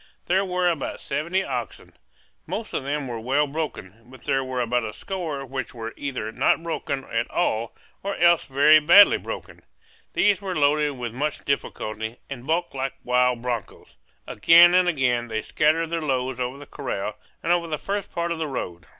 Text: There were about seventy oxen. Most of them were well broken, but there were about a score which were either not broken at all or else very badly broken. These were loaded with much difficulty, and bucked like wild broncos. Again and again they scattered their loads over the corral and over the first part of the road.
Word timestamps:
There 0.25 0.43
were 0.43 0.67
about 0.67 0.99
seventy 0.99 1.43
oxen. 1.43 1.93
Most 2.47 2.73
of 2.73 2.83
them 2.83 3.07
were 3.07 3.19
well 3.19 3.45
broken, 3.45 4.01
but 4.09 4.23
there 4.23 4.43
were 4.43 4.59
about 4.59 4.83
a 4.83 4.93
score 4.93 5.45
which 5.45 5.75
were 5.75 5.93
either 5.95 6.31
not 6.31 6.63
broken 6.63 7.03
at 7.03 7.29
all 7.29 7.75
or 8.01 8.15
else 8.15 8.45
very 8.45 8.79
badly 8.79 9.17
broken. 9.17 9.61
These 10.13 10.41
were 10.41 10.55
loaded 10.57 10.93
with 10.97 11.13
much 11.13 11.45
difficulty, 11.45 12.17
and 12.31 12.47
bucked 12.47 12.73
like 12.73 12.93
wild 13.03 13.43
broncos. 13.43 13.95
Again 14.25 14.73
and 14.73 14.89
again 14.89 15.27
they 15.27 15.43
scattered 15.43 15.91
their 15.91 16.01
loads 16.01 16.39
over 16.39 16.57
the 16.57 16.65
corral 16.65 17.15
and 17.43 17.51
over 17.51 17.67
the 17.67 17.77
first 17.77 18.11
part 18.11 18.31
of 18.31 18.39
the 18.39 18.47
road. 18.47 18.87